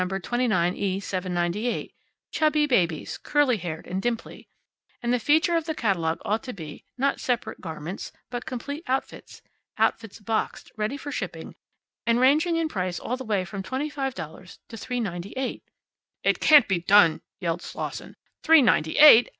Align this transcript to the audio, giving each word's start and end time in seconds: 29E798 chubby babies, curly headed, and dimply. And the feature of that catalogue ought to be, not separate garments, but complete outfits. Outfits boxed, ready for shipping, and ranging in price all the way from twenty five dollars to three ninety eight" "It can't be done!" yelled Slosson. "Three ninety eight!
29E798 0.01 1.93
chubby 2.31 2.65
babies, 2.65 3.19
curly 3.19 3.57
headed, 3.57 3.85
and 3.85 4.01
dimply. 4.01 4.47
And 5.03 5.13
the 5.13 5.19
feature 5.19 5.55
of 5.55 5.65
that 5.65 5.77
catalogue 5.77 6.17
ought 6.25 6.41
to 6.45 6.53
be, 6.53 6.83
not 6.97 7.19
separate 7.19 7.61
garments, 7.61 8.11
but 8.31 8.47
complete 8.47 8.83
outfits. 8.87 9.43
Outfits 9.77 10.19
boxed, 10.19 10.71
ready 10.75 10.97
for 10.97 11.11
shipping, 11.11 11.53
and 12.07 12.19
ranging 12.19 12.55
in 12.55 12.67
price 12.67 12.99
all 12.99 13.15
the 13.15 13.23
way 13.23 13.45
from 13.45 13.61
twenty 13.61 13.91
five 13.91 14.15
dollars 14.15 14.57
to 14.69 14.75
three 14.75 14.99
ninety 14.99 15.33
eight" 15.37 15.61
"It 16.23 16.39
can't 16.39 16.67
be 16.67 16.79
done!" 16.79 17.21
yelled 17.39 17.61
Slosson. 17.61 18.15
"Three 18.41 18.63
ninety 18.63 18.97
eight! 18.97 19.29